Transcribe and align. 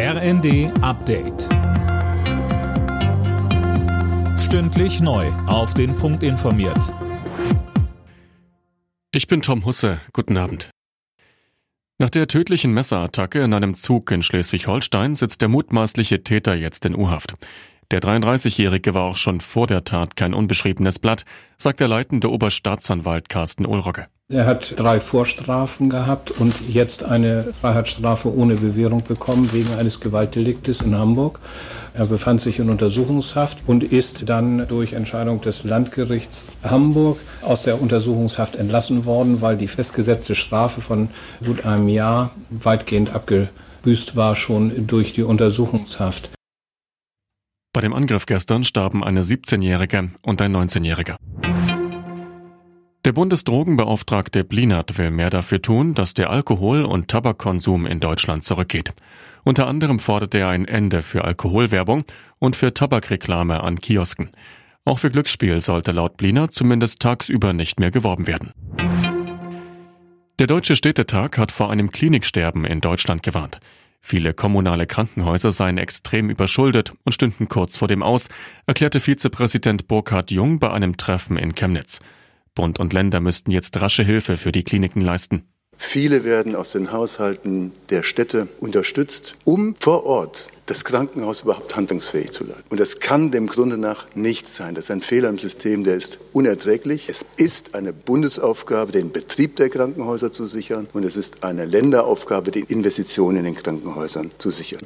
RND 0.00 0.70
Update. 0.80 1.48
Stündlich 4.38 5.00
neu. 5.00 5.26
Auf 5.48 5.74
den 5.74 5.96
Punkt 5.96 6.22
informiert. 6.22 6.94
Ich 9.10 9.26
bin 9.26 9.42
Tom 9.42 9.64
Husse. 9.64 10.00
Guten 10.12 10.36
Abend. 10.36 10.70
Nach 11.98 12.10
der 12.10 12.28
tödlichen 12.28 12.72
Messerattacke 12.72 13.40
in 13.40 13.52
einem 13.52 13.74
Zug 13.74 14.12
in 14.12 14.22
Schleswig-Holstein 14.22 15.16
sitzt 15.16 15.42
der 15.42 15.48
mutmaßliche 15.48 16.22
Täter 16.22 16.54
jetzt 16.54 16.84
in 16.84 16.94
U-Haft. 16.94 17.34
Der 17.90 18.00
33-Jährige 18.00 18.94
war 18.94 19.02
auch 19.02 19.16
schon 19.16 19.40
vor 19.40 19.66
der 19.66 19.82
Tat 19.82 20.14
kein 20.14 20.32
unbeschriebenes 20.32 21.00
Blatt, 21.00 21.24
sagt 21.56 21.80
der 21.80 21.88
leitende 21.88 22.30
Oberstaatsanwalt 22.30 23.28
Carsten 23.28 23.66
Ulrogge. 23.66 24.06
Er 24.30 24.44
hat 24.44 24.74
drei 24.78 25.00
Vorstrafen 25.00 25.88
gehabt 25.88 26.30
und 26.30 26.54
jetzt 26.68 27.02
eine 27.02 27.54
Freiheitsstrafe 27.62 28.30
ohne 28.30 28.56
Bewährung 28.56 29.02
bekommen 29.02 29.50
wegen 29.54 29.72
eines 29.72 30.00
Gewaltdeliktes 30.00 30.82
in 30.82 30.98
Hamburg. 30.98 31.40
Er 31.94 32.04
befand 32.04 32.42
sich 32.42 32.58
in 32.58 32.68
Untersuchungshaft 32.68 33.60
und 33.66 33.82
ist 33.82 34.28
dann 34.28 34.68
durch 34.68 34.92
Entscheidung 34.92 35.40
des 35.40 35.64
Landgerichts 35.64 36.44
Hamburg 36.62 37.18
aus 37.40 37.62
der 37.62 37.80
Untersuchungshaft 37.80 38.56
entlassen 38.56 39.06
worden, 39.06 39.40
weil 39.40 39.56
die 39.56 39.66
festgesetzte 39.66 40.34
Strafe 40.34 40.82
von 40.82 41.08
gut 41.42 41.64
einem 41.64 41.88
Jahr 41.88 42.32
weitgehend 42.50 43.14
abgebüßt 43.14 44.14
war 44.14 44.36
schon 44.36 44.86
durch 44.86 45.14
die 45.14 45.22
Untersuchungshaft. 45.22 46.28
Bei 47.72 47.80
dem 47.80 47.94
Angriff 47.94 48.26
gestern 48.26 48.64
starben 48.64 49.02
eine 49.02 49.22
17-Jährige 49.22 50.10
und 50.20 50.42
ein 50.42 50.54
19-Jähriger. 50.54 51.16
Der 53.04 53.12
Bundesdrogenbeauftragte 53.12 54.42
Blinert 54.42 54.98
will 54.98 55.12
mehr 55.12 55.30
dafür 55.30 55.62
tun, 55.62 55.94
dass 55.94 56.14
der 56.14 56.30
Alkohol- 56.30 56.84
und 56.84 57.08
Tabakkonsum 57.08 57.86
in 57.86 58.00
Deutschland 58.00 58.44
zurückgeht. 58.44 58.92
Unter 59.44 59.68
anderem 59.68 60.00
fordert 60.00 60.34
er 60.34 60.48
ein 60.48 60.66
Ende 60.66 61.02
für 61.02 61.24
Alkoholwerbung 61.24 62.04
und 62.40 62.56
für 62.56 62.74
Tabakreklame 62.74 63.62
an 63.62 63.80
Kiosken. 63.80 64.30
Auch 64.84 64.98
für 64.98 65.10
Glücksspiel 65.10 65.60
sollte 65.60 65.92
laut 65.92 66.16
Blinert 66.16 66.54
zumindest 66.54 67.00
tagsüber 67.00 67.52
nicht 67.52 67.78
mehr 67.78 67.92
geworben 67.92 68.26
werden. 68.26 68.52
Der 70.40 70.46
Deutsche 70.46 70.76
Städtetag 70.76 71.38
hat 71.38 71.52
vor 71.52 71.70
einem 71.70 71.92
Kliniksterben 71.92 72.64
in 72.64 72.80
Deutschland 72.80 73.22
gewarnt. 73.22 73.60
Viele 74.00 74.34
kommunale 74.34 74.86
Krankenhäuser 74.86 75.52
seien 75.52 75.78
extrem 75.78 76.30
überschuldet 76.30 76.92
und 77.04 77.12
stünden 77.12 77.48
kurz 77.48 77.76
vor 77.76 77.88
dem 77.88 78.02
Aus, 78.02 78.28
erklärte 78.66 79.00
Vizepräsident 79.00 79.88
Burkhard 79.88 80.30
Jung 80.30 80.58
bei 80.58 80.70
einem 80.70 80.96
Treffen 80.96 81.36
in 81.36 81.54
Chemnitz. 81.54 82.00
Bund 82.58 82.80
und 82.80 82.92
Länder 82.92 83.20
müssten 83.20 83.52
jetzt 83.52 83.80
rasche 83.80 84.02
Hilfe 84.02 84.36
für 84.36 84.50
die 84.50 84.64
Kliniken 84.64 85.00
leisten. 85.00 85.44
Viele 85.76 86.24
werden 86.24 86.56
aus 86.56 86.72
den 86.72 86.90
Haushalten 86.90 87.70
der 87.88 88.02
Städte 88.02 88.48
unterstützt, 88.58 89.36
um 89.44 89.76
vor 89.78 90.04
Ort 90.04 90.48
das 90.66 90.84
Krankenhaus 90.84 91.42
überhaupt 91.42 91.76
handlungsfähig 91.76 92.32
zu 92.32 92.44
leiten. 92.44 92.64
Und 92.68 92.80
das 92.80 92.98
kann 92.98 93.30
dem 93.30 93.46
Grunde 93.46 93.78
nach 93.78 94.06
nicht 94.16 94.48
sein. 94.48 94.74
Das 94.74 94.86
ist 94.86 94.90
ein 94.90 95.02
Fehler 95.02 95.28
im 95.28 95.38
System, 95.38 95.84
der 95.84 95.94
ist 95.94 96.18
unerträglich. 96.32 97.08
Es 97.08 97.24
ist 97.36 97.76
eine 97.76 97.92
Bundesaufgabe, 97.92 98.90
den 98.90 99.12
Betrieb 99.12 99.54
der 99.54 99.68
Krankenhäuser 99.68 100.32
zu 100.32 100.46
sichern. 100.46 100.88
Und 100.92 101.04
es 101.04 101.16
ist 101.16 101.44
eine 101.44 101.64
Länderaufgabe, 101.64 102.50
die 102.50 102.64
Investitionen 102.66 103.36
in 103.36 103.44
den 103.44 103.54
Krankenhäusern 103.54 104.32
zu 104.38 104.50
sichern. 104.50 104.80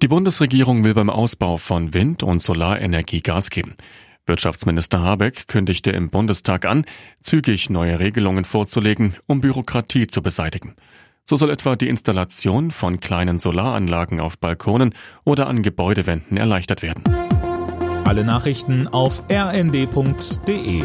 Die 0.00 0.08
Bundesregierung 0.08 0.84
will 0.84 0.94
beim 0.94 1.10
Ausbau 1.10 1.58
von 1.58 1.92
Wind- 1.92 2.22
und 2.22 2.40
Solarenergie 2.40 3.20
Gas 3.20 3.50
geben. 3.50 3.76
Wirtschaftsminister 4.28 5.02
Habeck 5.02 5.48
kündigte 5.48 5.90
im 5.90 6.10
Bundestag 6.10 6.64
an, 6.66 6.84
zügig 7.20 7.70
neue 7.70 7.98
Regelungen 7.98 8.44
vorzulegen, 8.44 9.14
um 9.26 9.40
Bürokratie 9.40 10.06
zu 10.06 10.22
beseitigen. 10.22 10.74
So 11.24 11.36
soll 11.36 11.50
etwa 11.50 11.76
die 11.76 11.88
Installation 11.88 12.70
von 12.70 13.00
kleinen 13.00 13.38
Solaranlagen 13.38 14.20
auf 14.20 14.38
Balkonen 14.38 14.94
oder 15.24 15.46
an 15.46 15.62
Gebäudewänden 15.62 16.36
erleichtert 16.36 16.82
werden. 16.82 17.04
Alle 18.04 18.24
Nachrichten 18.24 18.88
auf 18.88 19.22
rnd.de 19.30 20.84